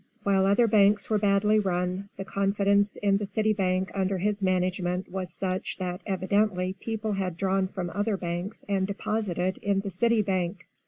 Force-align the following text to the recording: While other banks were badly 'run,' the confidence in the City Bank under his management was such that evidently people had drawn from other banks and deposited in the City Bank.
While 0.23 0.47
other 0.47 0.65
banks 0.65 1.11
were 1.11 1.19
badly 1.19 1.59
'run,' 1.59 2.09
the 2.17 2.25
confidence 2.25 2.95
in 2.95 3.17
the 3.17 3.27
City 3.27 3.53
Bank 3.53 3.91
under 3.93 4.17
his 4.17 4.41
management 4.41 5.11
was 5.11 5.31
such 5.31 5.77
that 5.77 6.01
evidently 6.07 6.73
people 6.79 7.11
had 7.11 7.37
drawn 7.37 7.67
from 7.67 7.91
other 7.91 8.17
banks 8.17 8.65
and 8.67 8.87
deposited 8.87 9.59
in 9.61 9.81
the 9.81 9.91
City 9.91 10.23
Bank. 10.23 10.65